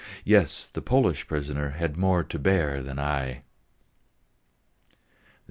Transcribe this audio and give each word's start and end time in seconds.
_"Yes, 0.23 0.65
the 0.67 0.81
Polish 0.81 1.27
prisoners 1.27 1.75
had 1.75 1.95
more 1.95 2.23
to 2.23 2.39
bear 2.39 2.81
than 2.81 2.97
I. 2.97 3.41